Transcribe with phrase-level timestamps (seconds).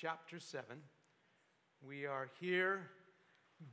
[0.00, 0.76] chapter 7.
[1.82, 2.82] We are here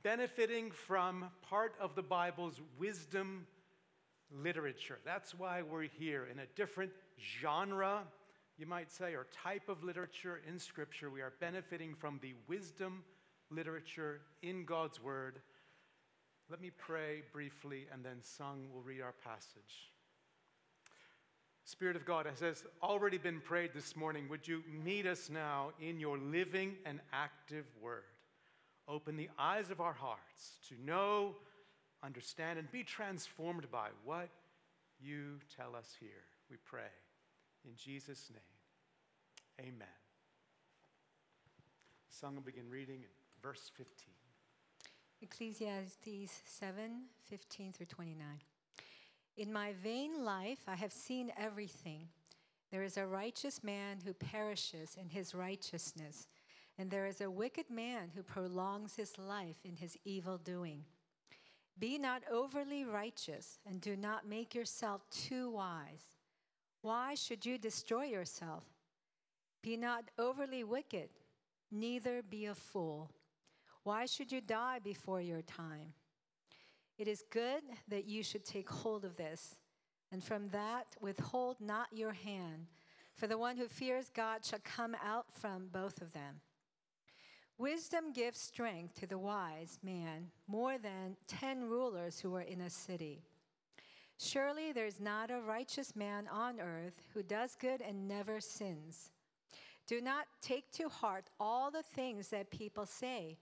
[0.02, 3.46] benefiting from part of the Bible's wisdom
[4.32, 4.98] literature.
[5.06, 6.92] That's why we're here in a different
[7.40, 8.02] genre,
[8.58, 11.12] you might say, or type of literature in Scripture.
[11.12, 13.04] We are benefiting from the wisdom
[13.52, 15.42] literature in God's Word.
[16.50, 19.92] Let me pray briefly, and then Sung will read our passage.
[21.68, 25.72] Spirit of God, as has already been prayed this morning, would you meet us now
[25.82, 28.04] in your living and active word?
[28.88, 31.36] Open the eyes of our hearts to know,
[32.04, 34.30] understand, and be transformed by what
[35.02, 36.24] you tell us here.
[36.52, 36.82] We pray.
[37.66, 39.88] In Jesus' name, amen.
[42.10, 43.88] Sung will begin reading in verse 15.
[45.20, 48.26] Ecclesiastes 7 15 through 29.
[49.38, 52.08] In my vain life, I have seen everything.
[52.72, 56.28] There is a righteous man who perishes in his righteousness,
[56.78, 60.86] and there is a wicked man who prolongs his life in his evil doing.
[61.78, 66.16] Be not overly righteous, and do not make yourself too wise.
[66.82, 68.64] Why should you destroy yourself?
[69.62, 71.10] Be not overly wicked,
[71.72, 73.12] neither be a fool.
[73.84, 75.94] Why should you die before your time?
[76.98, 79.58] It is good that you should take hold of this,
[80.12, 82.68] and from that withhold not your hand,
[83.14, 86.42] for the one who fears God shall come out from both of them.
[87.58, 92.70] Wisdom gives strength to the wise man more than ten rulers who are in a
[92.70, 93.24] city.
[94.18, 99.12] Surely there is not a righteous man on earth who does good and never sins.
[99.88, 103.38] Do not take to heart all the things that people say,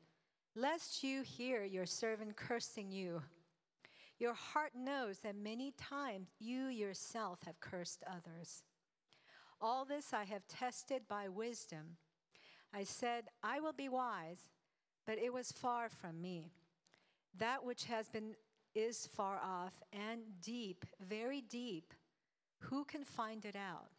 [0.56, 3.22] lest you hear your servant cursing you.
[4.24, 8.64] Your heart knows that many times you yourself have cursed others.
[9.60, 11.98] All this I have tested by wisdom.
[12.74, 14.46] I said, I will be wise,
[15.06, 16.54] but it was far from me.
[17.38, 18.36] That which has been
[18.74, 21.94] is far off and deep, very deep.
[22.60, 23.90] Who can find it out?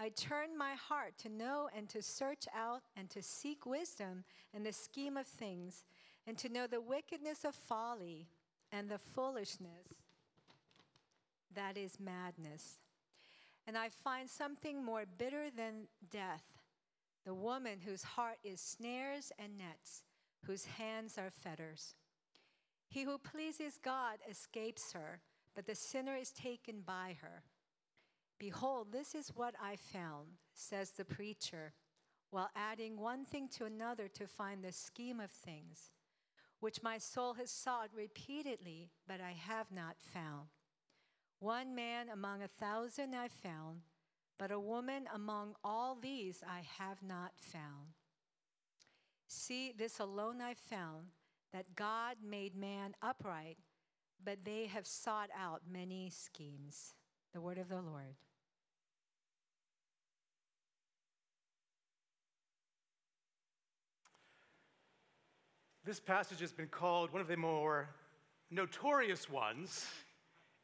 [0.00, 4.66] I turned my heart to know and to search out and to seek wisdom and
[4.66, 5.84] the scheme of things,
[6.26, 8.26] and to know the wickedness of folly
[8.72, 9.86] and the foolishness
[11.54, 12.78] that is madness.
[13.66, 16.44] And I find something more bitter than death
[17.24, 20.04] the woman whose heart is snares and nets,
[20.46, 21.94] whose hands are fetters.
[22.88, 25.20] He who pleases God escapes her,
[25.54, 27.42] but the sinner is taken by her.
[28.38, 31.74] Behold, this is what I found, says the preacher,
[32.30, 35.90] while adding one thing to another to find the scheme of things
[36.60, 40.48] which my soul has sought repeatedly, but I have not found.
[41.38, 43.80] One man among a thousand I found,
[44.38, 47.94] but a woman among all these I have not found.
[49.26, 51.08] See, this alone I found,
[51.52, 53.58] that God made man upright,
[54.22, 56.94] but they have sought out many schemes.
[57.32, 58.16] The word of the Lord.
[65.82, 67.88] This passage has been called one of the more
[68.50, 69.86] notorious ones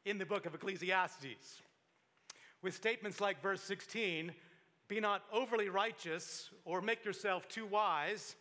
[0.05, 1.61] in the book of Ecclesiastes,
[2.61, 4.31] with statements like verse 16
[4.87, 8.35] be not overly righteous or make yourself too wise.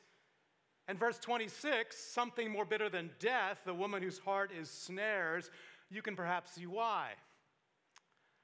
[0.87, 5.51] And verse 26, something more bitter than death, the woman whose heart is snares,
[5.91, 7.13] you can perhaps see why.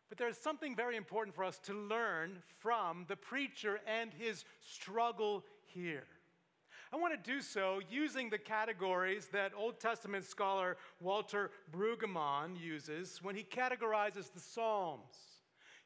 [0.08, 5.44] But there's something very important for us to learn from the preacher and his struggle
[5.66, 6.04] here.
[6.92, 13.20] I want to do so using the categories that Old Testament scholar Walter Brueggemann uses
[13.22, 15.16] when he categorizes the Psalms.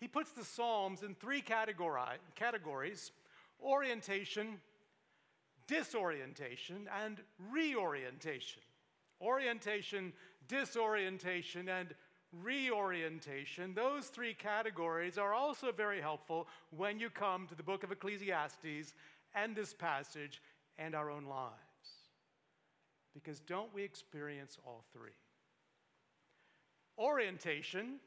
[0.01, 3.13] He puts the Psalms in three categori- categories
[3.63, 4.61] orientation,
[5.69, 7.19] disorientation, and
[7.53, 8.63] reorientation.
[9.23, 10.13] Orientation,
[10.49, 11.95] disorientation, and
[12.43, 17.93] reorientation, those three categories are also very helpful when you come to the book of
[17.93, 18.93] Ecclesiastes
[19.35, 20.43] and this passage
[20.79, 21.53] and our own lives.
[23.15, 25.17] Because don't we experience all three?
[26.99, 28.01] Orientation,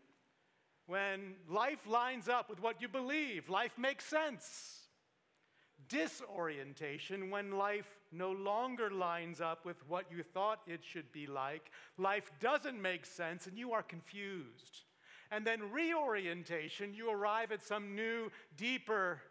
[0.88, 4.80] when life lines up with what you believe, life makes sense.
[5.88, 11.72] Disorientation, when life no longer lines up with what you thought it should be like,
[11.98, 14.84] life doesn't make sense and you are confused.
[15.32, 19.22] And then reorientation, you arrive at some new, deeper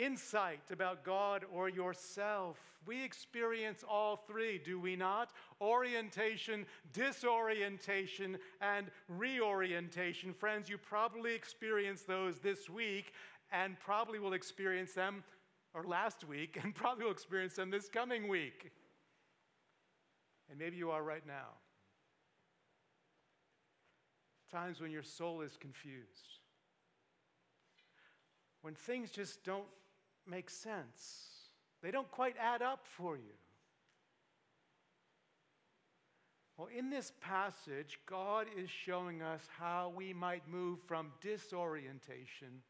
[0.00, 2.58] insight about God or yourself.
[2.86, 5.32] We experience all three, do we not?
[5.60, 10.32] Orientation, disorientation, and reorientation.
[10.32, 13.12] Friends, you probably experienced those this week
[13.52, 15.22] and probably will experience them
[15.74, 18.70] or last week, and probably will experience them this coming week.
[20.48, 21.48] And maybe you are right now.
[24.50, 26.40] Times when your soul is confused,
[28.62, 29.64] when things just don't
[30.30, 31.28] make sense,
[31.82, 33.32] they don't quite add up for you.
[36.56, 42.62] Well, in this passage, God is showing us how we might move from disorientation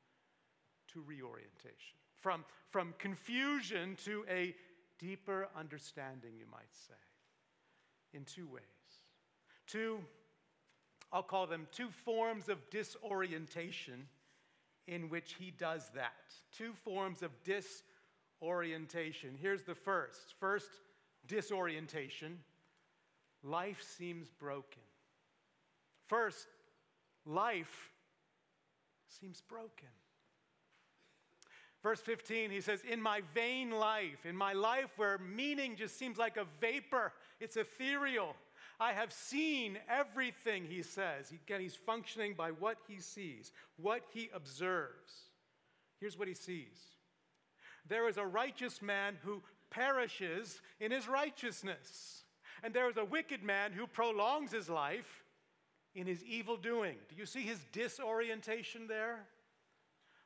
[0.92, 4.54] to reorientation, from, from confusion to a
[5.00, 6.94] deeper understanding, you might say,
[8.14, 8.62] in two ways.
[9.66, 9.98] Two,
[11.12, 14.06] I'll call them two forms of disorientation
[14.90, 16.12] in which he does that.
[16.58, 19.38] Two forms of disorientation.
[19.40, 20.34] Here's the first.
[20.38, 20.68] First,
[21.26, 22.40] disorientation
[23.42, 24.82] life seems broken.
[26.08, 26.48] First,
[27.24, 27.92] life
[29.20, 29.88] seems broken.
[31.82, 36.18] Verse 15, he says, In my vain life, in my life where meaning just seems
[36.18, 38.34] like a vapor, it's ethereal.
[38.80, 41.30] I have seen everything, he says.
[41.30, 45.12] Again, he's functioning by what he sees, what he observes.
[46.00, 46.78] Here's what he sees
[47.88, 52.20] there is a righteous man who perishes in his righteousness
[52.62, 55.24] and there is a wicked man who prolongs his life
[55.94, 56.96] in his evil doing.
[57.08, 59.26] Do you see his disorientation there?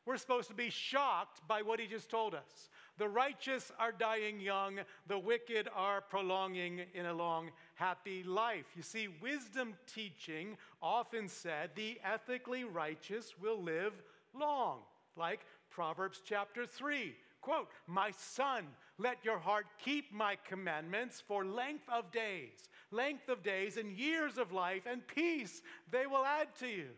[0.06, 2.68] We're supposed to be shocked by what he just told us.
[2.98, 8.66] The righteous are dying young, the wicked are prolonging in a long, happy life.
[8.76, 13.92] You see, wisdom teaching often said the ethically righteous will live
[14.32, 14.78] long,
[15.16, 15.40] like
[15.70, 17.14] Proverbs chapter 3.
[17.40, 18.66] Quote, My son,
[18.98, 24.38] let your heart keep my commandments for length of days, length of days and years
[24.38, 25.60] of life, and peace
[25.90, 26.88] they will add to you.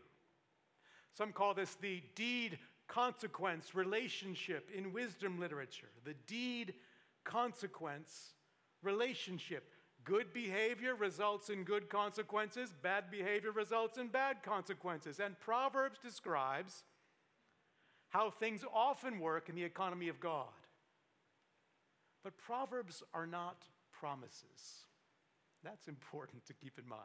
[1.15, 5.89] Some call this the deed consequence relationship in wisdom literature.
[6.05, 6.75] The deed
[7.25, 8.35] consequence
[8.83, 9.65] relationship.
[10.07, 15.19] Good behavior results in good consequences, bad behavior results in bad consequences.
[15.19, 16.85] And Proverbs describes
[18.11, 20.47] how things often work in the economy of God.
[22.23, 24.87] But Proverbs are not promises.
[25.65, 27.03] That's important to keep in mind.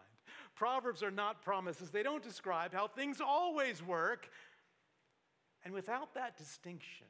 [0.56, 1.90] Proverbs are not promises.
[1.90, 4.30] They don't describe how things always work.
[5.66, 7.08] And without that distinction,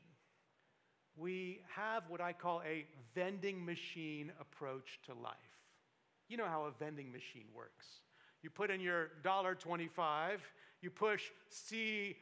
[1.17, 5.35] we have what I call a vending machine approach to life.
[6.31, 7.85] You know how a vending machine works.
[8.41, 10.37] You put in your $1.25,
[10.81, 12.15] you push C5,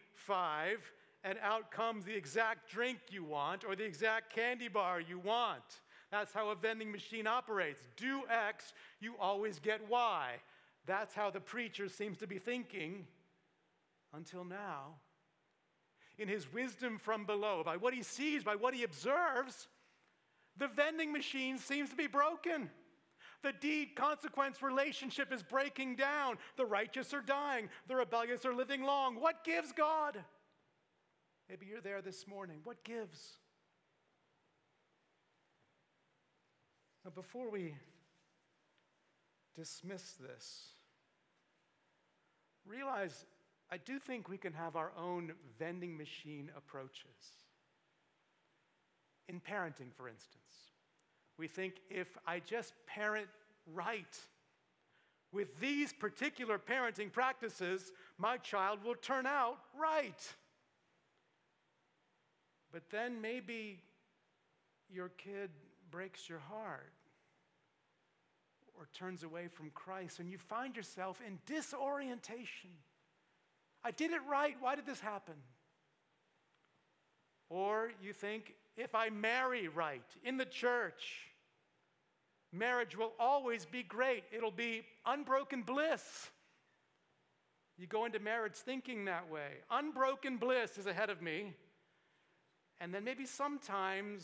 [1.24, 5.62] and out comes the exact drink you want or the exact candy bar you want.
[6.10, 7.82] That's how a vending machine operates.
[7.98, 10.32] Do X, you always get Y.
[10.88, 13.06] That's how the preacher seems to be thinking
[14.12, 14.96] until now.
[16.18, 19.68] In his wisdom from below, by what he sees, by what he observes,
[20.58, 22.72] the vending machine seems to be broken.
[23.42, 26.38] The deed consequence relationship is breaking down.
[26.58, 27.70] The righteous are dying.
[27.88, 29.20] The rebellious are living long.
[29.20, 30.18] What gives God?
[31.50, 32.60] Maybe you're there this morning.
[32.64, 33.38] What gives?
[37.06, 37.76] Now, before we
[39.56, 40.68] dismiss this,
[42.68, 43.26] realize
[43.72, 47.06] I do think we can have our own vending machine approaches.
[49.28, 50.74] In parenting, for instance,
[51.40, 53.28] we think if I just parent
[53.74, 54.20] right,
[55.32, 60.34] with these particular parenting practices, my child will turn out right.
[62.72, 63.80] But then maybe
[64.92, 65.50] your kid
[65.92, 66.92] breaks your heart
[68.78, 72.72] or turns away from Christ, and you find yourself in disorientation.
[73.84, 74.56] I did it right.
[74.60, 75.36] Why did this happen?
[77.50, 81.29] Or you think, if I marry right in the church,
[82.52, 84.24] marriage will always be great.
[84.32, 86.30] It'll be unbroken bliss.
[87.78, 89.50] You go into marriage thinking that way.
[89.72, 91.54] Unbroken bliss is ahead of me.
[92.82, 94.24] And then maybe sometimes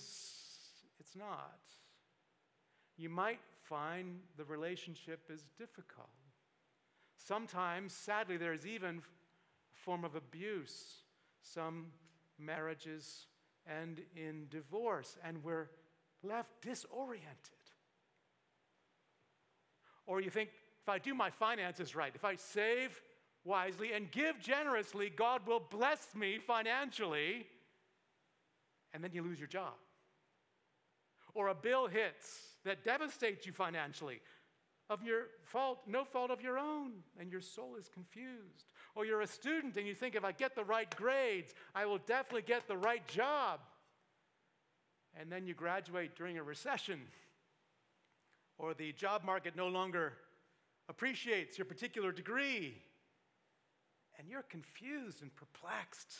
[0.99, 1.59] it's not.
[2.97, 6.09] You might find the relationship is difficult.
[7.17, 11.03] Sometimes, sadly, there is even a form of abuse.
[11.41, 11.87] Some
[12.37, 13.27] marriages
[13.69, 15.69] end in divorce, and we're
[16.23, 17.54] left disoriented.
[20.05, 20.49] Or you think,
[20.81, 23.01] if I do my finances right, if I save
[23.43, 27.47] wisely and give generously, God will bless me financially
[28.93, 29.73] and then you lose your job.
[31.33, 34.21] Or a bill hits that devastates you financially
[34.89, 38.65] of your fault, no fault of your own, and your soul is confused.
[38.93, 41.97] Or you're a student and you think if I get the right grades, I will
[41.97, 43.59] definitely get the right job.
[45.17, 46.99] and then you graduate during a recession,
[48.57, 50.13] or the job market no longer
[50.87, 52.75] appreciates your particular degree,
[54.17, 56.13] and you're confused and perplexed.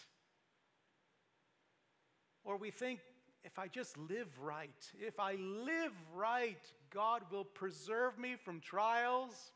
[2.44, 3.00] Or we think,
[3.44, 6.62] if I just live right, if I live right,
[6.92, 9.52] God will preserve me from trials.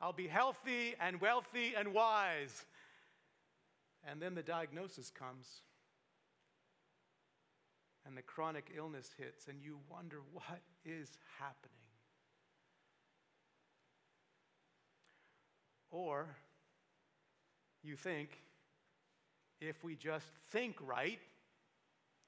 [0.00, 2.64] I'll be healthy and wealthy and wise.
[4.08, 5.46] And then the diagnosis comes,
[8.06, 11.79] and the chronic illness hits, and you wonder what is happening.
[15.90, 16.26] Or
[17.82, 18.30] you think,
[19.60, 21.18] if we just think right,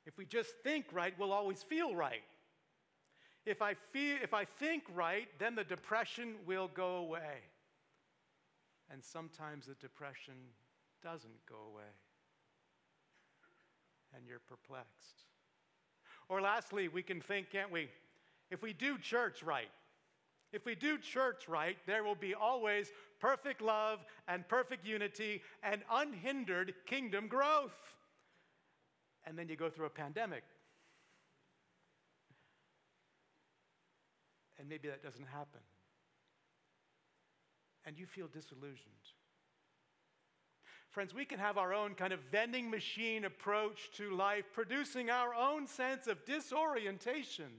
[0.04, 2.22] if we just think right, we'll always feel right.
[3.44, 7.40] If I, feel, if I think right, then the depression will go away.
[8.90, 10.34] And sometimes the depression
[11.02, 11.90] doesn't go away.
[14.14, 15.24] And you're perplexed.
[16.28, 17.88] Or lastly, we can think, can't we?
[18.50, 19.70] If we do church right,
[20.52, 22.92] if we do church right, there will be always
[23.22, 27.94] perfect love and perfect unity and unhindered kingdom growth.
[29.24, 30.42] And then you go through a pandemic.
[34.58, 35.60] And maybe that doesn't happen.
[37.86, 38.92] And you feel disillusioned.
[40.90, 45.32] Friends, we can have our own kind of vending machine approach to life, producing our
[45.32, 47.50] own sense of disorientation.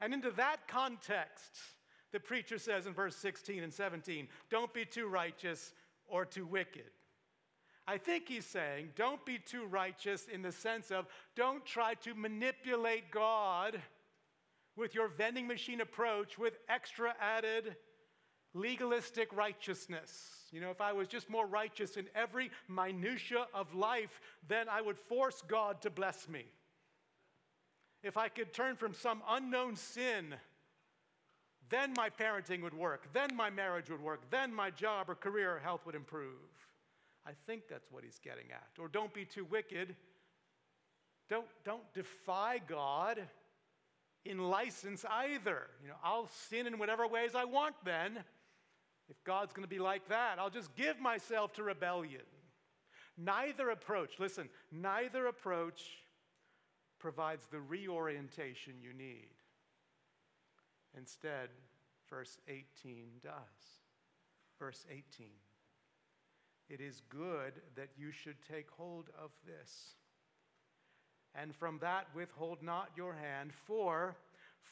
[0.00, 1.75] And into that context,
[2.12, 5.72] the preacher says in verse 16 and 17, don't be too righteous
[6.06, 6.90] or too wicked.
[7.88, 12.14] I think he's saying, don't be too righteous in the sense of don't try to
[12.14, 13.80] manipulate God
[14.76, 17.76] with your vending machine approach with extra added
[18.54, 20.48] legalistic righteousness.
[20.50, 24.80] You know, if I was just more righteous in every minutia of life, then I
[24.80, 26.44] would force God to bless me.
[28.02, 30.34] If I could turn from some unknown sin,
[31.68, 35.56] then my parenting would work, then my marriage would work, then my job or career
[35.56, 36.32] or health would improve.
[37.26, 38.68] I think that's what he's getting at.
[38.78, 39.96] Or don't be too wicked.
[41.28, 43.20] Don't, don't defy God
[44.24, 45.66] in license either.
[45.82, 48.18] You know, I'll sin in whatever ways I want then.
[49.08, 52.22] If God's going to be like that, I'll just give myself to rebellion.
[53.16, 55.82] Neither approach, listen, neither approach
[56.98, 59.30] provides the reorientation you need.
[60.96, 61.48] Instead,
[62.08, 63.32] verse 18 does.
[64.58, 65.28] Verse 18
[66.68, 69.94] It is good that you should take hold of this.
[71.34, 74.16] And from that withhold not your hand, for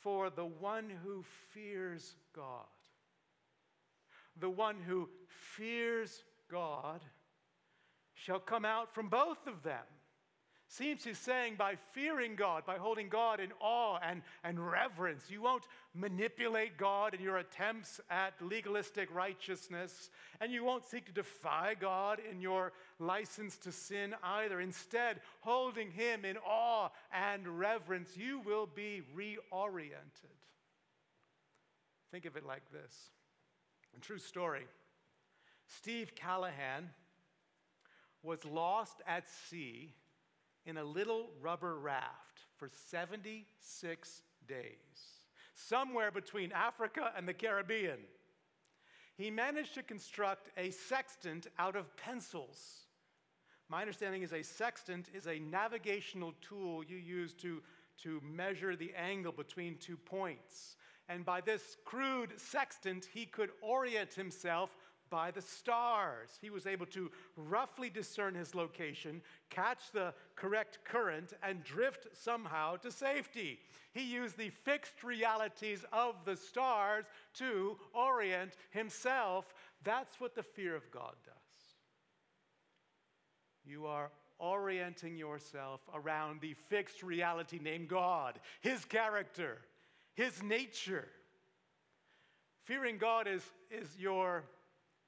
[0.03, 2.67] for the one who fears God
[4.41, 5.09] the one who
[5.57, 7.01] fears God
[8.15, 9.85] shall come out from both of them.
[10.69, 15.43] Seems he's saying by fearing God, by holding God in awe and, and reverence, you
[15.43, 21.75] won't manipulate God in your attempts at legalistic righteousness, and you won't seek to defy
[21.79, 24.61] God in your license to sin either.
[24.61, 30.35] Instead, holding Him in awe and reverence, you will be reoriented.
[32.11, 33.11] Think of it like this
[33.97, 34.67] a true story.
[35.67, 36.91] Steve Callahan
[38.23, 39.93] was lost at sea
[40.67, 44.65] in a little rubber raft for 76 days,
[45.55, 47.99] somewhere between Africa and the Caribbean.
[49.17, 52.81] He managed to construct a sextant out of pencils.
[53.69, 57.63] My understanding is a sextant is a navigational tool you use to,
[58.03, 60.77] to measure the angle between two points.
[61.09, 64.77] And by this crude sextant, he could orient himself
[65.11, 66.31] by the stars.
[66.41, 72.77] He was able to roughly discern his location, catch the correct current, and drift somehow
[72.77, 73.59] to safety.
[73.93, 79.55] He used the fixed realities of the stars to orient himself.
[79.83, 81.35] That's what the fear of God does.
[83.65, 89.59] You are orienting yourself around the fixed reality named God, His character
[90.15, 91.09] his nature.
[92.65, 94.45] Fearing God is, is your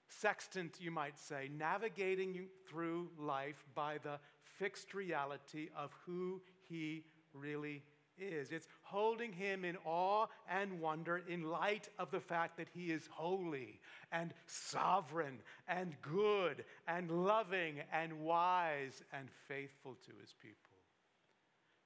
[0.08, 4.18] sextant, you might say, navigating through life by the
[4.58, 7.82] fixed reality of who he really
[8.18, 8.50] is.
[8.50, 13.08] It's holding him in awe and wonder in light of the fact that he is
[13.12, 13.80] holy
[14.12, 20.56] and sovereign and good and loving and wise and faithful to his people.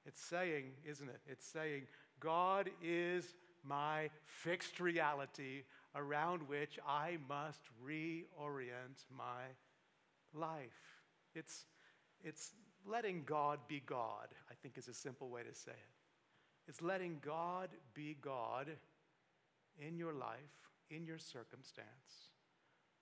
[0.05, 1.19] It's saying, isn't it?
[1.27, 1.83] It's saying,
[2.19, 5.63] God is my fixed reality
[5.95, 9.43] around which I must reorient my
[10.33, 10.99] life.
[11.35, 11.65] It's,
[12.23, 12.51] it's
[12.85, 16.67] letting God be God, I think is a simple way to say it.
[16.67, 18.67] It's letting God be God
[19.79, 20.37] in your life,
[20.89, 21.87] in your circumstance.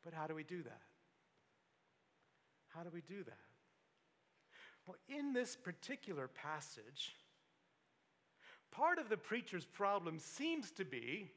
[0.04, 0.82] But how do we do that?
[2.70, 3.38] How do we do that?
[4.88, 7.16] Well, in this particular passage,
[8.72, 11.32] part of the preacher's problem seems to be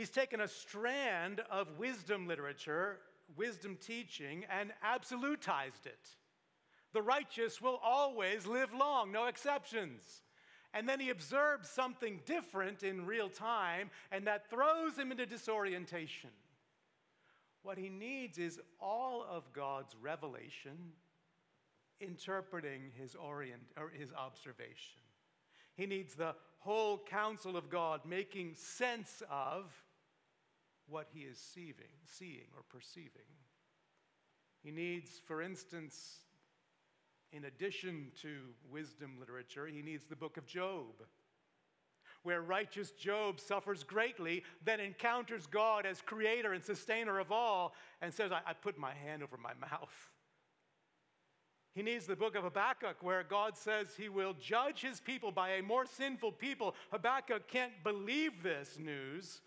[0.00, 2.96] he's taken a strand of wisdom literature,
[3.36, 6.08] wisdom teaching, and absolutized it.
[6.94, 10.22] The righteous will always live long, no exceptions.
[10.72, 16.30] And then he observes something different in real time, and that throws him into disorientation.
[17.62, 20.78] What he needs is all of God's revelation
[22.00, 25.02] interpreting his, orient, or his observation.
[25.74, 29.70] He needs the whole counsel of God making sense of
[30.90, 33.30] what he is seeing, seeing or perceiving.
[34.62, 36.18] He needs, for instance,
[37.32, 38.38] in addition to
[38.70, 41.04] wisdom literature, he needs the book of Job,
[42.22, 48.12] where righteous Job suffers greatly, then encounters God as creator and sustainer of all, and
[48.12, 50.10] says, I, I put my hand over my mouth.
[51.72, 55.50] He needs the book of Habakkuk, where God says he will judge his people by
[55.50, 56.74] a more sinful people.
[56.90, 59.40] Habakkuk can't believe this news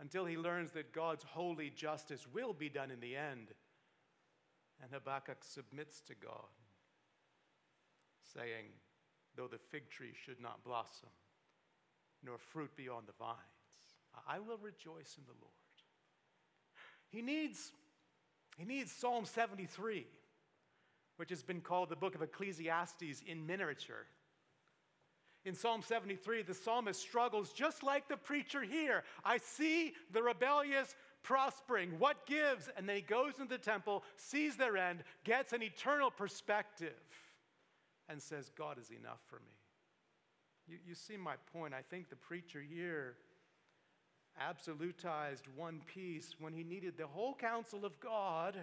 [0.00, 3.48] until he learns that God's holy justice will be done in the end.
[4.82, 6.54] And Habakkuk submits to God,
[8.34, 8.66] saying,
[9.36, 11.10] Though the fig tree should not blossom,
[12.24, 13.38] nor fruit be on the vines,
[14.26, 15.52] I will rejoice in the Lord.
[17.10, 17.72] He needs,
[18.56, 20.06] he needs Psalm 73
[21.18, 24.06] which has been called the book of Ecclesiastes in miniature.
[25.48, 29.02] In Psalm 73, the psalmist struggles just like the preacher here.
[29.24, 31.98] I see the rebellious prospering.
[31.98, 32.68] What gives?
[32.76, 37.00] And then he goes into the temple, sees their end, gets an eternal perspective,
[38.10, 39.56] and says, God is enough for me.
[40.68, 41.72] You, you see my point.
[41.72, 43.14] I think the preacher here
[44.38, 48.54] absolutized one piece when he needed the whole counsel of God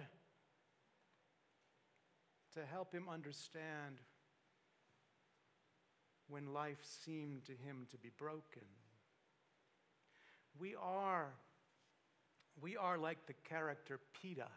[2.54, 3.96] to help him understand
[6.28, 8.66] when life seemed to him to be broken.
[10.58, 11.28] We are,
[12.60, 14.48] we are like the character Peeta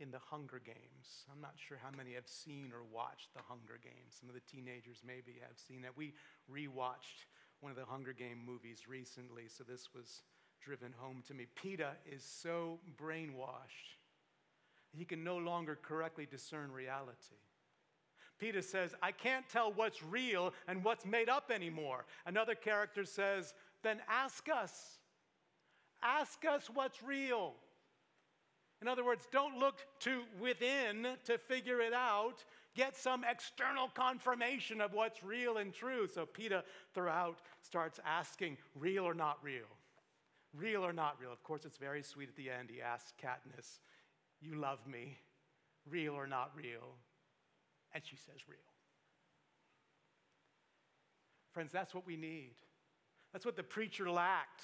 [0.00, 1.24] in the Hunger Games.
[1.32, 4.16] I'm not sure how many have seen or watched the Hunger Games.
[4.18, 5.92] Some of the teenagers maybe have seen it.
[5.96, 6.14] We
[6.50, 7.26] rewatched
[7.60, 10.22] one of the Hunger Game movies recently, so this was
[10.60, 11.46] driven home to me.
[11.62, 13.96] Peeta is so brainwashed
[14.96, 17.36] he can no longer correctly discern reality.
[18.40, 22.04] Peeta says, I can't tell what's real and what's made up anymore.
[22.26, 24.98] Another character says, Then ask us.
[26.02, 27.54] Ask us what's real.
[28.82, 32.44] In other words, don't look to within to figure it out.
[32.74, 36.06] Get some external confirmation of what's real and true.
[36.06, 36.62] So Peeta,
[36.94, 39.64] throughout, starts asking, real or not real?
[40.54, 41.32] Real or not real?
[41.32, 42.68] Of course, it's very sweet at the end.
[42.70, 43.78] He asks Katniss,
[44.42, 45.16] you love me,
[45.88, 46.96] real or not real?
[47.96, 48.58] And she says, Real.
[51.54, 52.52] Friends, that's what we need.
[53.32, 54.60] That's what the preacher lacked.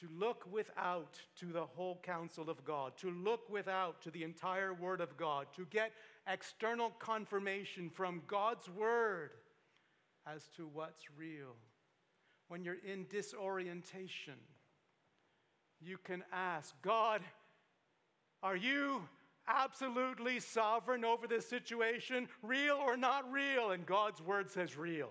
[0.00, 4.72] To look without to the whole counsel of God, to look without to the entire
[4.72, 5.92] Word of God, to get
[6.26, 9.32] external confirmation from God's Word
[10.26, 11.56] as to what's real.
[12.46, 14.38] When you're in disorientation,
[15.78, 17.20] you can ask God,
[18.42, 19.02] are you
[19.48, 23.70] absolutely sovereign over this situation, real or not real?
[23.70, 25.10] And God's word says real.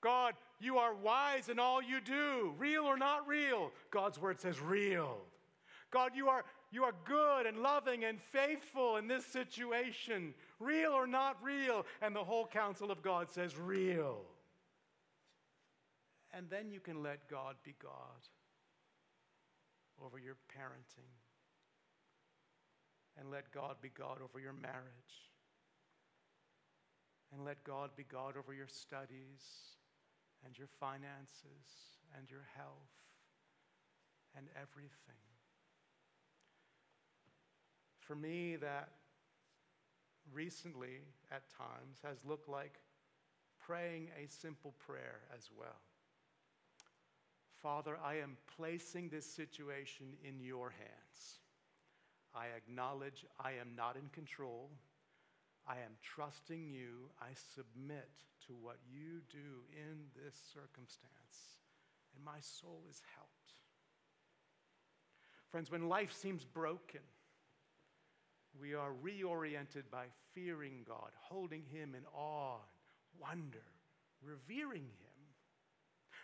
[0.00, 3.72] God, you are wise in all you do, real or not real?
[3.90, 5.18] God's word says real.
[5.90, 11.06] God, you are, you are good and loving and faithful in this situation, real or
[11.06, 11.86] not real?
[12.02, 14.22] And the whole counsel of God says real.
[16.36, 18.28] And then you can let God be God
[20.04, 21.23] over your parenting.
[23.18, 25.30] And let God be God over your marriage.
[27.32, 29.42] And let God be God over your studies
[30.44, 32.90] and your finances and your health
[34.36, 34.90] and everything.
[38.00, 38.90] For me, that
[40.32, 41.00] recently
[41.30, 42.80] at times has looked like
[43.58, 45.80] praying a simple prayer as well.
[47.62, 51.38] Father, I am placing this situation in your hands.
[52.34, 54.70] I acknowledge I am not in control.
[55.66, 57.10] I am trusting you.
[57.20, 58.10] I submit
[58.46, 61.58] to what you do in this circumstance,
[62.14, 63.30] and my soul is helped.
[65.50, 67.00] Friends, when life seems broken,
[68.60, 72.58] we are reoriented by fearing God, holding Him in awe,
[73.20, 73.62] wonder,
[74.22, 75.14] revering him.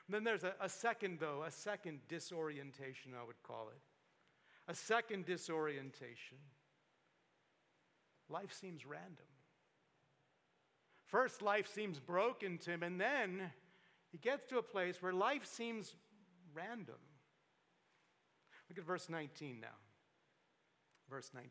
[0.06, 3.80] And then there's a, a second, though, a second disorientation, I would call it.
[4.70, 6.38] A second disorientation.
[8.28, 9.26] Life seems random.
[11.06, 13.50] First, life seems broken to him, and then
[14.12, 15.96] he gets to a place where life seems
[16.54, 17.00] random.
[18.68, 19.66] Look at verse 19 now.
[21.08, 21.50] Verse 19.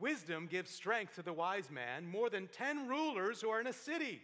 [0.00, 3.72] Wisdom gives strength to the wise man more than 10 rulers who are in a
[3.72, 4.22] city.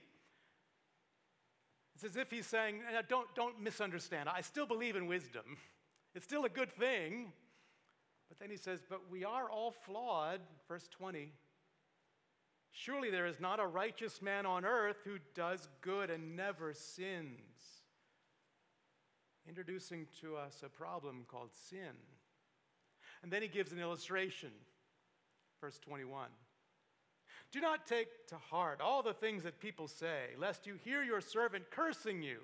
[1.94, 4.28] It's as if he's saying, don't, don't misunderstand.
[4.28, 5.58] I still believe in wisdom.
[6.14, 7.32] It's still a good thing.
[8.28, 10.40] But then he says, but we are all flawed.
[10.68, 11.32] Verse 20.
[12.70, 17.82] Surely there is not a righteous man on earth who does good and never sins.
[19.48, 21.96] Introducing to us a problem called sin.
[23.22, 24.50] And then he gives an illustration.
[25.60, 26.28] Verse 21.
[27.50, 31.22] Do not take to heart all the things that people say, lest you hear your
[31.22, 32.40] servant cursing you.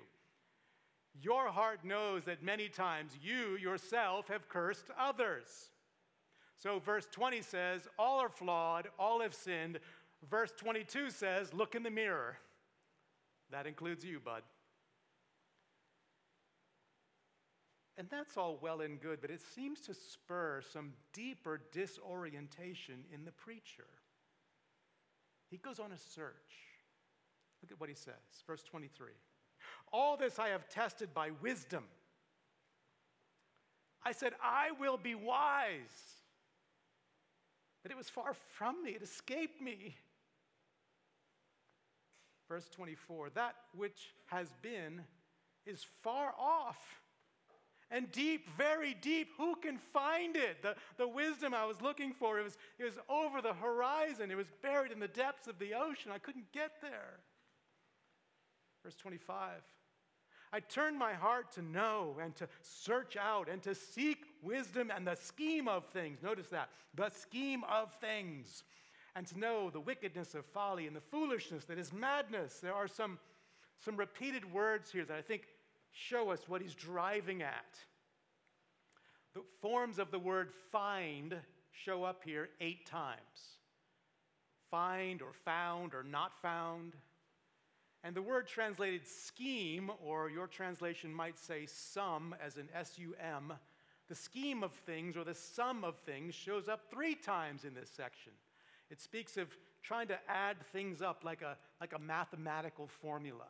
[1.21, 5.69] Your heart knows that many times you yourself have cursed others.
[6.57, 9.79] So, verse 20 says, All are flawed, all have sinned.
[10.29, 12.37] Verse 22 says, Look in the mirror.
[13.51, 14.41] That includes you, bud.
[17.97, 23.23] And that's all well and good, but it seems to spur some deeper disorientation in
[23.23, 23.87] the preacher.
[25.49, 26.33] He goes on a search.
[27.61, 28.13] Look at what he says,
[28.45, 29.11] verse 23.
[29.97, 31.85] All this I have tested by wisdom.
[34.03, 35.77] I said, I will be wise.
[37.81, 39.95] But it was far from me, it escaped me.
[42.49, 44.99] Verse 24 That which has been
[45.65, 46.77] is far off
[47.89, 49.29] and deep, very deep.
[49.37, 50.61] Who can find it?
[50.61, 54.35] The, the wisdom I was looking for, it was, it was over the horizon, it
[54.35, 56.11] was buried in the depths of the ocean.
[56.13, 57.19] I couldn't get there.
[58.83, 59.61] Verse 25
[60.55, 65.05] I turned my heart to know and to search out and to seek wisdom and
[65.05, 66.23] the scheme of things.
[66.23, 68.63] Notice that the scheme of things.
[69.17, 72.59] And to know the wickedness of folly and the foolishness that is madness.
[72.61, 73.19] There are some,
[73.83, 75.43] some repeated words here that I think
[75.91, 77.77] show us what he's driving at.
[79.33, 81.35] The forms of the word find
[81.73, 83.57] show up here eight times
[84.71, 86.93] find or found or not found.
[88.05, 93.15] And the word translated scheme, or your translation might say sum, as in S U
[93.19, 93.51] M,
[94.07, 97.89] the scheme of things or the sum of things shows up three times in this
[97.89, 98.33] section.
[98.91, 99.47] It speaks of
[99.81, 103.47] trying to add things up like a, like a mathematical formula.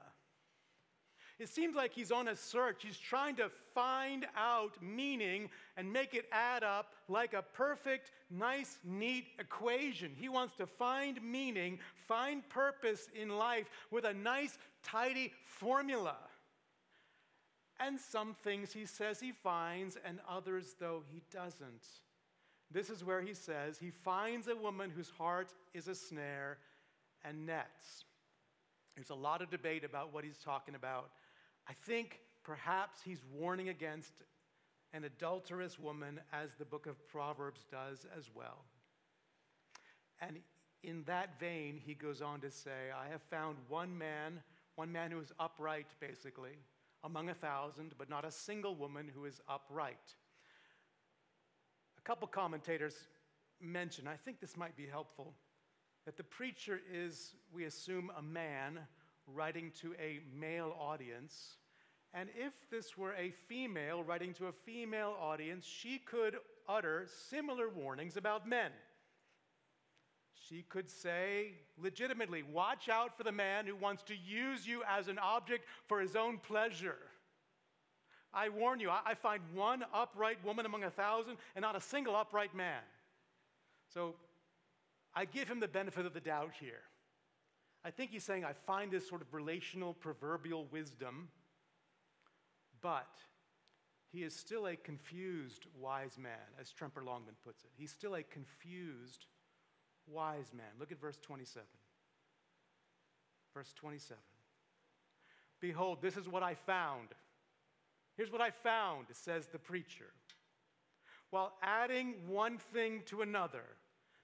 [1.37, 2.83] It seems like he's on a search.
[2.83, 8.77] He's trying to find out meaning and make it add up like a perfect, nice,
[8.85, 10.11] neat equation.
[10.15, 16.15] He wants to find meaning, find purpose in life with a nice, tidy formula.
[17.81, 21.85] And some things he says he finds, and others, though, he doesn't.
[22.71, 26.57] This is where he says he finds a woman whose heart is a snare
[27.25, 28.05] and nets.
[28.95, 31.09] There's a lot of debate about what he's talking about.
[31.67, 34.13] I think perhaps he's warning against
[34.93, 38.63] an adulterous woman, as the book of Proverbs does as well.
[40.21, 40.37] And
[40.83, 44.41] in that vein, he goes on to say, I have found one man,
[44.75, 46.57] one man who is upright, basically,
[47.03, 50.15] among a thousand, but not a single woman who is upright.
[51.97, 52.95] A couple commentators
[53.59, 55.33] mention, I think this might be helpful,
[56.05, 58.79] that the preacher is, we assume, a man
[59.33, 61.57] writing to a male audience.
[62.13, 67.69] And if this were a female writing to a female audience, she could utter similar
[67.69, 68.71] warnings about men.
[70.47, 75.07] She could say legitimately, watch out for the man who wants to use you as
[75.07, 76.97] an object for his own pleasure.
[78.33, 82.15] I warn you, I find one upright woman among a thousand and not a single
[82.15, 82.81] upright man.
[83.93, 84.15] So
[85.15, 86.81] I give him the benefit of the doubt here.
[87.85, 91.29] I think he's saying, I find this sort of relational proverbial wisdom,
[92.81, 93.07] but
[94.11, 97.69] he is still a confused wise man, as Tremper Longman puts it.
[97.77, 99.27] He's still a confused
[100.07, 100.65] wise man.
[100.79, 101.67] Look at verse 27.
[103.53, 104.17] Verse 27.
[105.61, 107.09] Behold, this is what I found.
[108.17, 110.11] Here's what I found, says the preacher.
[111.29, 113.63] While adding one thing to another,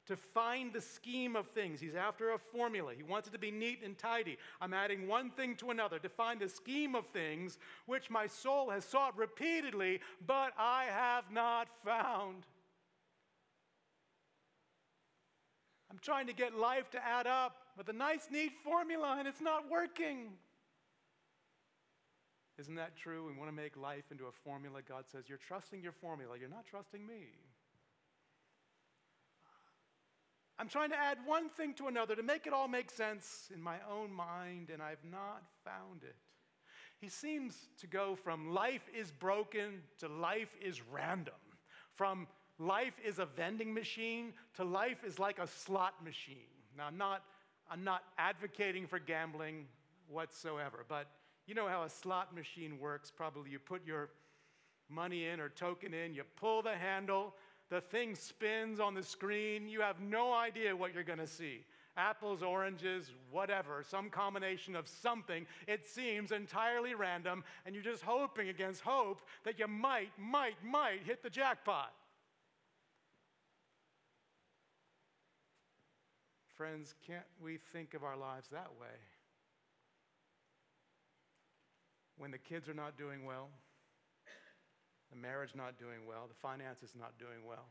[0.08, 1.80] to find the scheme of things.
[1.80, 2.94] He's after a formula.
[2.96, 4.38] He wants it to be neat and tidy.
[4.60, 8.70] I'm adding one thing to another to find the scheme of things which my soul
[8.72, 12.46] has sought repeatedly, but I have not found.
[15.92, 17.58] I'm trying to get life to add up.
[17.78, 20.32] with a nice, neat formula and it's not working.
[22.60, 23.26] Isn't that true?
[23.26, 24.82] We want to make life into a formula.
[24.88, 27.30] God says, You're trusting your formula, you're not trusting me.
[30.62, 33.60] I'm trying to add one thing to another to make it all make sense in
[33.60, 36.16] my own mind, and I've not found it.
[37.00, 41.34] He seems to go from life is broken to life is random,
[41.96, 42.28] from
[42.60, 46.46] life is a vending machine to life is like a slot machine.
[46.78, 47.24] Now, I'm not,
[47.68, 49.66] I'm not advocating for gambling
[50.08, 51.08] whatsoever, but
[51.48, 53.10] you know how a slot machine works.
[53.10, 54.10] Probably you put your
[54.92, 57.34] money in or token in, you pull the handle,
[57.72, 59.68] the thing spins on the screen.
[59.68, 61.62] You have no idea what you're going to see
[61.98, 65.46] apples, oranges, whatever, some combination of something.
[65.68, 71.00] It seems entirely random, and you're just hoping against hope that you might, might, might
[71.06, 71.92] hit the jackpot.
[76.56, 78.88] Friends, can't we think of our lives that way?
[82.18, 83.50] When the kids are not doing well,
[85.12, 87.68] the marriage not doing well, the finances not doing well,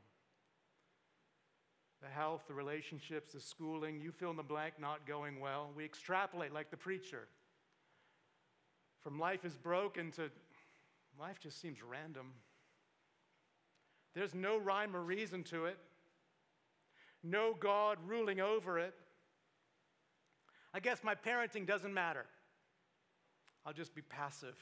[2.03, 5.70] the health, the relationships, the schooling, you fill in the blank, not going well.
[5.76, 7.29] We extrapolate like the preacher.
[9.03, 10.31] From life is broken to
[11.18, 12.33] life just seems random.
[14.14, 15.79] There's no rhyme or reason to it,
[17.22, 18.94] no God ruling over it.
[20.72, 22.26] I guess my parenting doesn't matter.
[23.66, 24.57] I'll just be passive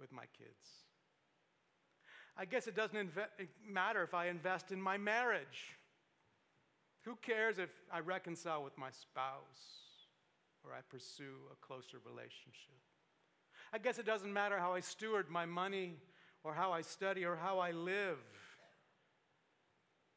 [0.00, 0.81] with my kids.
[2.36, 3.10] I guess it doesn't
[3.68, 5.76] matter if I invest in my marriage.
[7.02, 9.98] Who cares if I reconcile with my spouse
[10.64, 12.80] or I pursue a closer relationship?
[13.72, 15.96] I guess it doesn't matter how I steward my money
[16.44, 18.18] or how I study or how I live.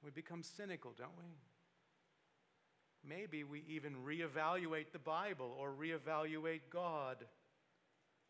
[0.04, 1.26] We become cynical, don't we?
[3.08, 7.18] Maybe we even reevaluate the Bible or reevaluate God.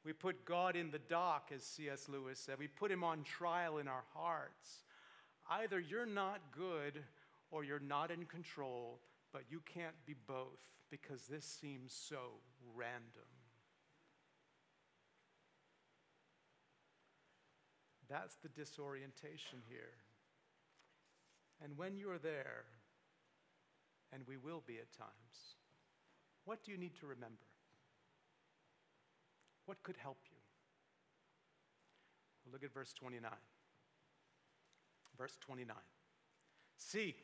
[0.05, 2.07] We put God in the dock, as C.S.
[2.07, 2.59] Lewis said.
[2.59, 4.83] We put him on trial in our hearts.
[5.49, 7.01] Either you're not good
[7.49, 8.99] or you're not in control,
[9.33, 12.39] but you can't be both because this seems so
[12.75, 13.01] random.
[18.07, 19.95] That's the disorientation here.
[21.63, 22.65] And when you're there,
[24.13, 25.09] and we will be at times,
[26.43, 27.54] what do you need to remember?
[29.65, 30.35] What could help you?
[32.51, 33.29] look at verse 29.
[35.17, 35.75] Verse 29.
[36.77, 37.15] See,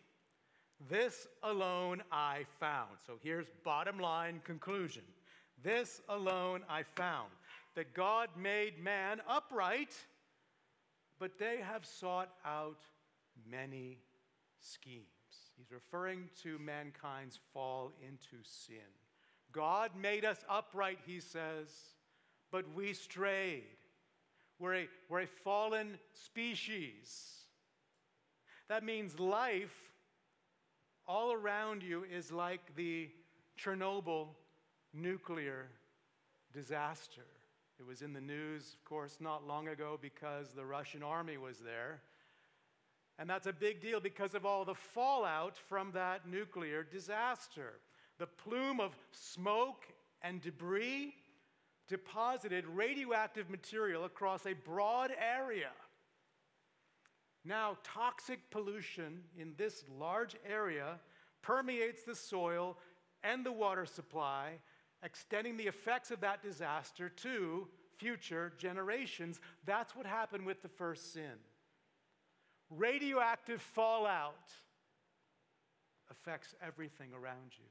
[0.90, 2.90] this alone I found.
[3.06, 5.04] So here's bottom line conclusion.
[5.64, 7.30] This alone I found
[7.76, 9.94] that God made man upright,
[11.20, 12.82] but they have sought out
[13.50, 14.00] many
[14.60, 15.06] schemes.
[15.58, 18.76] He's referring to mankind's fall into sin.
[19.52, 21.70] God made us upright, he says,
[22.52, 23.64] but we strayed.
[24.60, 27.46] We're a, we're a fallen species.
[28.70, 29.76] That means life
[31.08, 33.10] all around you is like the
[33.60, 34.28] Chernobyl
[34.94, 35.68] nuclear
[36.54, 37.26] disaster.
[37.80, 41.58] It was in the news, of course, not long ago because the Russian army was
[41.58, 42.02] there.
[43.18, 47.74] And that's a big deal because of all the fallout from that nuclear disaster.
[48.20, 49.86] The plume of smoke
[50.22, 51.16] and debris
[51.92, 55.70] deposited radioactive material across a broad area
[57.44, 61.00] now, toxic pollution in this large area
[61.42, 62.78] permeates the soil
[63.24, 64.60] and the water supply,
[65.04, 69.40] extending the effects of that disaster to future generations.
[69.66, 71.40] That's what happened with the first sin.
[72.70, 74.52] Radioactive fallout
[76.12, 77.66] affects everything around you.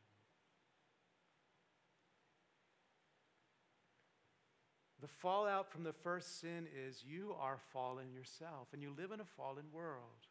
[5.01, 9.21] The fallout from the first sin is you are fallen yourself, and you live in
[9.21, 10.27] a fallen world.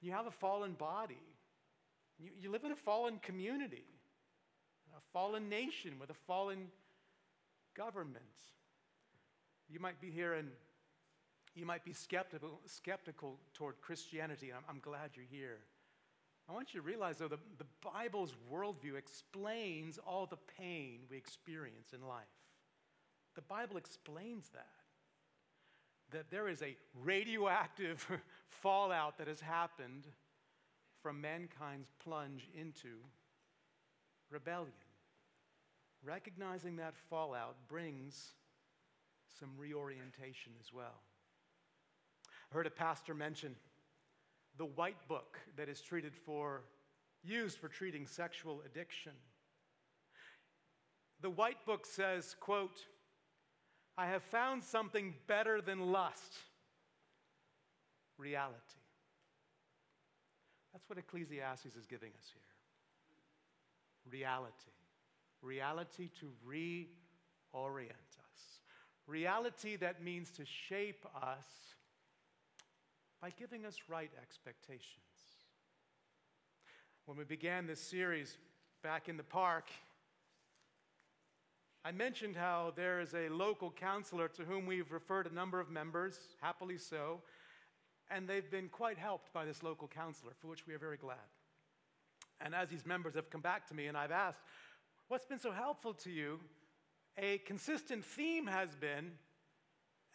[0.00, 1.22] You have a fallen body.
[2.18, 3.84] You, you live in a fallen community,
[4.96, 6.68] a fallen nation with a fallen
[7.76, 8.24] government.
[9.68, 10.48] You might be here and
[11.54, 14.52] you might be skeptical, skeptical toward Christianity.
[14.52, 15.58] I'm, I'm glad you're here.
[16.48, 21.16] I want you to realize, though, the, the Bible's worldview explains all the pain we
[21.16, 22.24] experience in life.
[23.36, 24.66] The Bible explains that.
[26.10, 28.06] That there is a radioactive
[28.48, 30.06] fallout that has happened
[31.02, 32.88] from mankind's plunge into
[34.30, 34.72] rebellion.
[36.04, 38.32] Recognizing that fallout brings
[39.38, 41.02] some reorientation as well.
[42.50, 43.54] I heard a pastor mention
[44.56, 46.62] the white book that is treated for
[47.22, 49.12] used for treating sexual addiction.
[51.20, 52.78] The White Book says, quote,
[53.98, 56.34] I have found something better than lust
[58.18, 58.56] reality.
[60.72, 62.42] That's what Ecclesiastes is giving us here
[64.10, 64.52] reality.
[65.42, 68.60] Reality to reorient us.
[69.06, 71.46] Reality that means to shape us
[73.20, 74.86] by giving us right expectations.
[77.04, 78.36] When we began this series
[78.82, 79.70] back in the park,
[81.86, 85.70] I mentioned how there is a local counselor to whom we've referred a number of
[85.70, 87.20] members, happily so,
[88.10, 91.28] and they've been quite helped by this local counselor, for which we are very glad.
[92.40, 94.40] And as these members have come back to me and I've asked,
[95.06, 96.40] What's been so helpful to you?
[97.18, 99.12] A consistent theme has been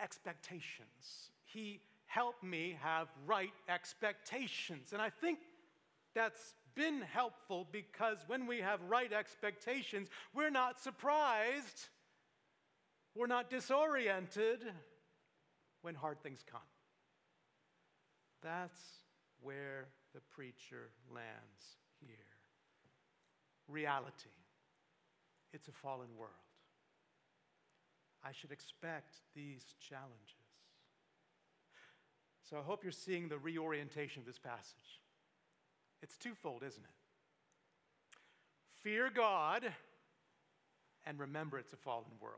[0.02, 1.30] expectations.
[1.46, 4.92] He helped me have right expectations.
[4.92, 5.40] And I think
[6.14, 11.90] that's been helpful because when we have right expectations, we're not surprised,
[13.16, 14.60] we're not disoriented
[15.82, 16.62] when hard things come.
[18.42, 18.80] That's
[19.42, 22.18] where the preacher lands here.
[23.68, 24.30] Reality.
[25.54, 26.32] It's a fallen world.
[28.24, 30.36] I should expect these challenges.
[32.50, 35.01] So I hope you're seeing the reorientation of this passage.
[36.02, 36.90] It's twofold, isn't it?
[38.84, 39.72] Fear God
[41.06, 42.36] and remember it's a fallen world.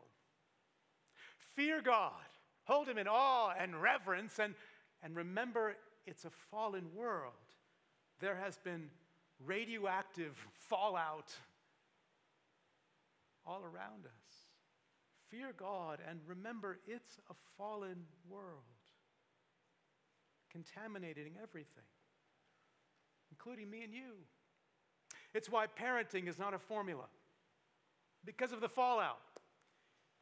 [1.56, 2.12] Fear God,
[2.66, 4.56] hold Him in awe and reverence, and,
[5.02, 7.34] and remember it's a fallen world.
[8.20, 8.90] There has been
[9.46, 11.34] radioactive fallout
[13.46, 14.34] all around us.
[15.30, 18.64] Fear God and remember it's a fallen world,
[20.52, 21.84] contaminating everything
[23.34, 24.14] including me and you.
[25.34, 27.06] It's why parenting is not a formula,
[28.24, 29.18] because of the fallout.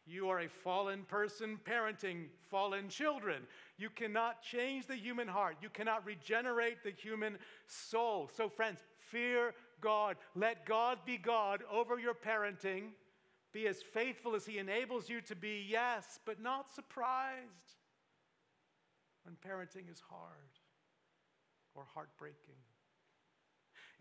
[0.07, 3.43] You are a fallen person parenting fallen children.
[3.77, 5.57] You cannot change the human heart.
[5.61, 8.29] You cannot regenerate the human soul.
[8.35, 8.79] So, friends,
[9.11, 10.17] fear God.
[10.35, 12.93] Let God be God over your parenting.
[13.53, 17.77] Be as faithful as He enables you to be, yes, but not surprised
[19.23, 20.51] when parenting is hard
[21.75, 22.55] or heartbreaking.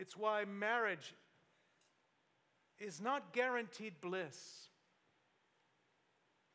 [0.00, 1.14] It's why marriage
[2.78, 4.68] is not guaranteed bliss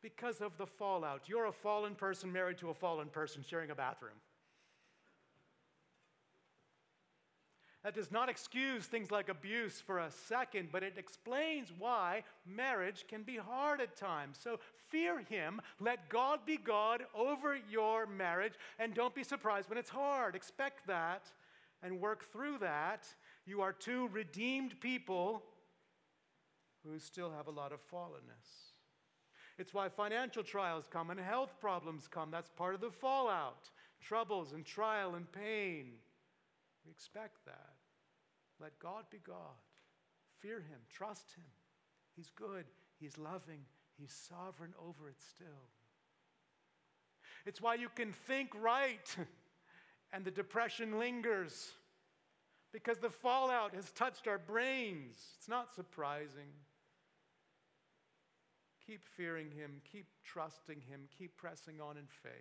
[0.02, 1.22] because of the fallout.
[1.26, 4.18] You're a fallen person married to a fallen person sharing a bathroom.
[7.84, 13.04] That does not excuse things like abuse for a second, but it explains why marriage
[13.08, 14.38] can be hard at times.
[14.42, 19.78] So fear Him, let God be God over your marriage, and don't be surprised when
[19.78, 20.34] it's hard.
[20.34, 21.30] Expect that
[21.80, 23.06] and work through that
[23.46, 25.42] you are two redeemed people
[26.84, 28.72] who still have a lot of fallenness.
[29.58, 32.30] It's why financial trials come and health problems come.
[32.30, 33.70] That's part of the fallout.
[34.00, 35.92] Troubles and trial and pain.
[36.84, 37.74] We expect that.
[38.60, 39.56] Let God be God.
[40.40, 40.80] Fear Him.
[40.90, 41.44] Trust Him.
[42.14, 42.64] He's good.
[42.98, 43.60] He's loving.
[43.98, 45.70] He's sovereign over it still.
[47.46, 49.16] It's why you can think right
[50.12, 51.72] and the depression lingers
[52.76, 55.16] because the fallout has touched our brains.
[55.38, 56.52] It's not surprising.
[58.86, 62.32] Keep fearing Him, keep trusting Him, keep pressing on in faith.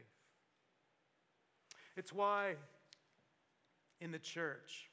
[1.96, 2.56] It's why
[4.02, 4.90] in the church,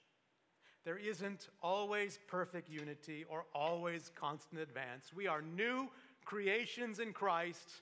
[0.84, 5.10] there isn't always perfect unity or always constant advance.
[5.12, 5.88] We are new
[6.24, 7.80] creations in Christ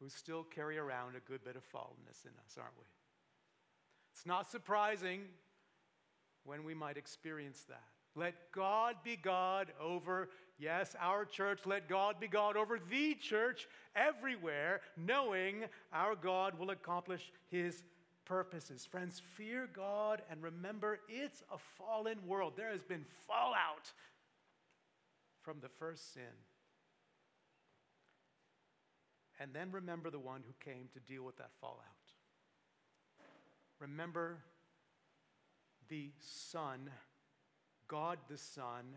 [0.00, 2.86] who still carry around a good bit of fallenness in us, aren't we?
[4.14, 5.24] It's not surprising
[6.44, 7.82] when we might experience that.
[8.16, 11.60] Let God be God over, yes, our church.
[11.64, 17.82] Let God be God over the church everywhere, knowing our God will accomplish his
[18.24, 18.84] purposes.
[18.84, 22.54] Friends, fear God and remember it's a fallen world.
[22.56, 23.92] There has been fallout
[25.42, 26.22] from the first sin.
[29.40, 31.78] And then remember the one who came to deal with that fallout.
[33.78, 34.38] Remember
[35.90, 36.88] the Son,
[37.88, 38.94] God the Son,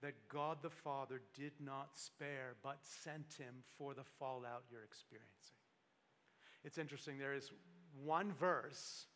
[0.00, 5.56] that God the Father did not spare, but sent him for the fallout you're experiencing.
[6.64, 7.50] It's interesting, there is
[8.04, 9.06] one verse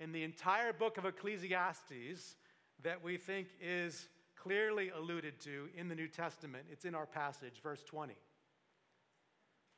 [0.00, 2.36] in the entire book of Ecclesiastes
[2.82, 6.64] that we think is clearly alluded to in the New Testament.
[6.70, 8.14] It's in our passage, verse 20.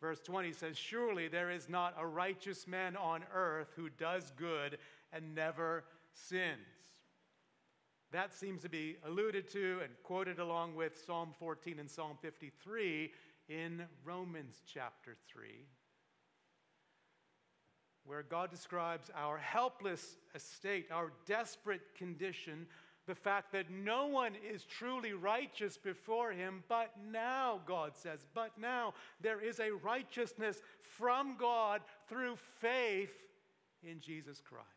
[0.01, 4.79] Verse 20 says, Surely there is not a righteous man on earth who does good
[5.13, 6.74] and never sins.
[8.15, 13.11] That seems to be alluded to and quoted along with Psalm 14 and Psalm 53
[13.49, 15.49] in Romans chapter 3,
[18.05, 22.69] where God describes our helpless estate, our desperate condition,
[23.09, 28.53] the fact that no one is truly righteous before him, but now, God says, but
[28.57, 33.11] now there is a righteousness from God through faith
[33.83, 34.74] in Jesus Christ.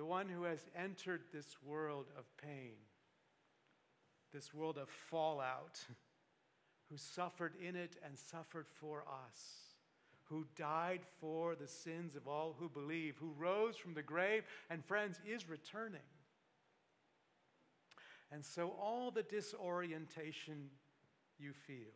[0.00, 2.72] The one who has entered this world of pain,
[4.32, 5.78] this world of fallout,
[6.90, 9.74] who suffered in it and suffered for us
[10.24, 14.82] who died for the sins of all who believe, who rose from the grave, and
[14.82, 16.00] friends, is returning.
[18.32, 20.70] And so all the disorientation
[21.38, 21.92] you feel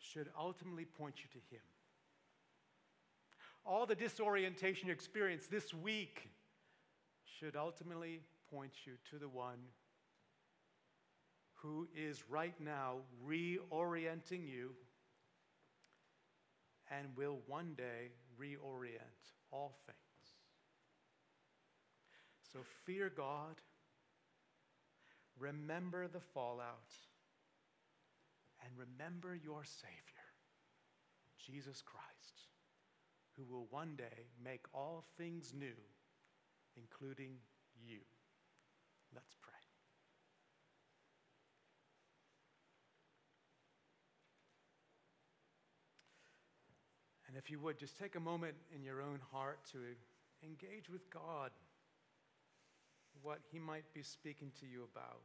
[0.00, 1.62] should ultimately point you to Him.
[3.64, 6.30] All the disorientation you experience this week
[7.38, 8.20] should ultimately
[8.50, 9.58] point you to the one
[11.54, 14.70] who is right now reorienting you
[16.90, 18.10] and will one day
[18.40, 19.96] reorient all things.
[22.52, 23.56] So fear God
[25.40, 26.92] Remember the fallout
[28.64, 30.26] and remember your Savior,
[31.38, 32.48] Jesus Christ,
[33.36, 35.76] who will one day make all things new,
[36.78, 37.36] including
[37.84, 38.00] you.
[39.14, 39.52] Let's pray.
[47.26, 49.78] And if you would, just take a moment in your own heart to
[50.42, 51.50] engage with God
[53.22, 55.22] what he might be speaking to you about.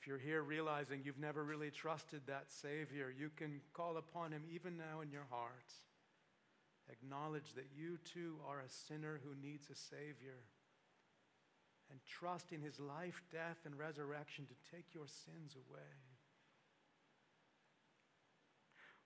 [0.00, 4.44] If you're here realizing you've never really trusted that Savior, you can call upon Him
[4.50, 5.74] even now in your heart.
[6.90, 10.40] Acknowledge that you too are a sinner who needs a Savior.
[11.90, 15.92] And trust in His life, death, and resurrection to take your sins away.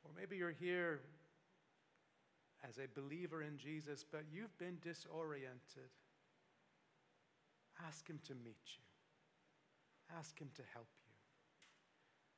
[0.04, 1.00] Or maybe you're here
[2.68, 5.90] as a believer in Jesus, but you've been disoriented,
[7.84, 8.83] ask Him to meet you.
[10.16, 11.12] Ask Him to help you,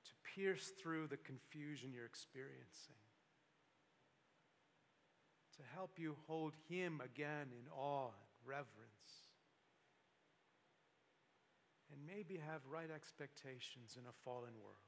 [0.05, 2.97] to pierce through the confusion you're experiencing,
[5.57, 9.29] to help you hold Him again in awe and reverence,
[11.93, 14.86] and maybe have right expectations in a fallen world.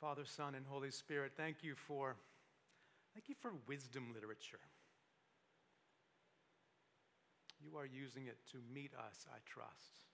[0.00, 2.14] Father, Son, and Holy Spirit, thank you for,
[3.14, 4.60] thank you for wisdom literature.
[7.60, 10.04] You are using it to meet us, I trust,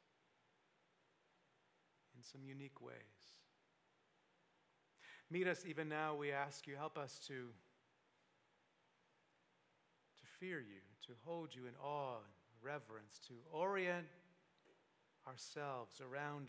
[2.16, 2.94] in some unique ways.
[5.30, 7.42] Meet us even now, we ask you, help us to, to
[10.40, 12.24] fear you, to hold you in awe and
[12.62, 14.06] reverence, to orient
[15.28, 16.48] ourselves around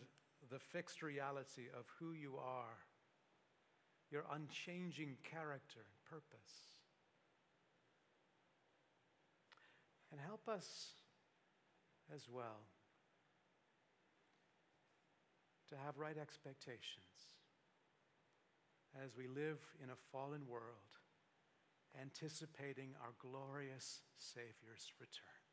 [0.49, 2.77] the fixed reality of who you are
[4.15, 6.79] your unchanging character and purpose.
[10.09, 10.95] And help us
[12.15, 12.63] as well
[15.67, 17.35] to have right expectations
[19.03, 20.95] as we live in a fallen world,
[21.99, 25.43] anticipating our glorious Savior's return.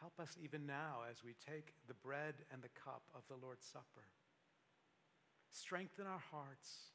[0.00, 3.66] Help us even now as we take the bread and the cup of the Lord's
[3.66, 4.08] Supper
[5.52, 6.92] Strengthen our hearts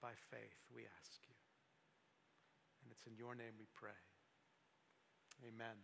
[0.00, 1.34] by faith, we ask you.
[2.82, 3.98] And it's in your name we pray.
[5.46, 5.76] Amen.